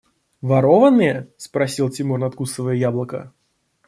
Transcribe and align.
–Ворованные?– 0.41 1.27
спросил 1.37 1.87
Тимур, 1.91 2.17
надкусывая 2.19 2.73
яблоко. 2.73 3.33